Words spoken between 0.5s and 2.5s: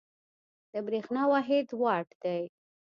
د برېښنا واحد وات دی.